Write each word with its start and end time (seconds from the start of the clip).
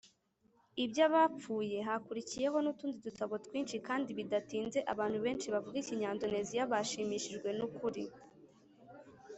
iby 0.83 0.99
abapfuye 1.07 1.77
Hakurikiyeho 1.87 2.57
n 2.61 2.67
utundi 2.71 2.97
dutabo 3.05 3.33
twinshi 3.45 3.77
kandi 3.87 4.09
bidatinze 4.17 4.79
abantu 4.93 5.17
benshi 5.25 5.47
bavuga 5.53 5.75
ikinyandoneziya 5.81 6.69
bashimishijwe 6.71 7.49
n 7.57 7.61
ukuri 7.67 8.03